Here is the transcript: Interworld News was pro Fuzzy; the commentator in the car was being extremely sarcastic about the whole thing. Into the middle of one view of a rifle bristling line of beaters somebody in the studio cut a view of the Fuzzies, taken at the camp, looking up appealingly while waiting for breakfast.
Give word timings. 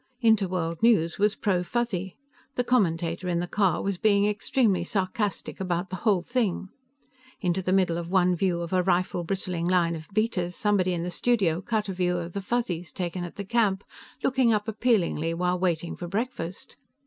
Interworld 0.23 0.81
News 0.81 1.19
was 1.19 1.35
pro 1.35 1.61
Fuzzy; 1.63 2.17
the 2.55 2.63
commentator 2.63 3.27
in 3.27 3.37
the 3.37 3.45
car 3.45 3.83
was 3.83 3.99
being 3.99 4.25
extremely 4.25 4.83
sarcastic 4.83 5.59
about 5.59 5.91
the 5.91 5.97
whole 5.97 6.23
thing. 6.23 6.69
Into 7.39 7.61
the 7.61 7.71
middle 7.71 7.99
of 7.99 8.09
one 8.09 8.35
view 8.35 8.61
of 8.61 8.73
a 8.73 8.81
rifle 8.81 9.23
bristling 9.23 9.67
line 9.67 9.93
of 9.95 10.09
beaters 10.11 10.55
somebody 10.55 10.95
in 10.95 11.03
the 11.03 11.11
studio 11.11 11.61
cut 11.61 11.87
a 11.87 11.93
view 11.93 12.17
of 12.17 12.33
the 12.33 12.41
Fuzzies, 12.41 12.91
taken 12.91 13.23
at 13.23 13.35
the 13.35 13.45
camp, 13.45 13.83
looking 14.23 14.51
up 14.51 14.67
appealingly 14.67 15.35
while 15.35 15.59
waiting 15.59 15.95
for 15.95 16.07
breakfast. 16.07 16.77